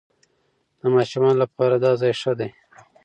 د 0.79 0.81
ماشومانو 0.95 1.41
لپاره 1.43 1.75
دا 1.83 1.91
ځای 2.01 2.13
ښه 2.21 2.33
دی. 2.39 2.49